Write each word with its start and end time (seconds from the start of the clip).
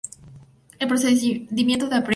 El 0.79 0.87
procedimiento 0.87 1.87
de 1.87 1.97
apremio 1.97 2.09